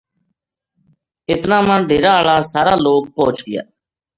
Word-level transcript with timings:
اتنا 1.31 1.57
ما 1.67 1.75
ڈیرا 1.87 2.13
ہالا 2.15 2.35
سارا 2.51 2.73
لوک 2.83 3.03
پوہچ 3.15 3.37
گیا 3.45 3.63